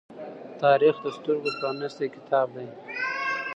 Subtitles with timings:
[0.63, 2.67] تاریخ د سترگو پرانیستی کتاب دی.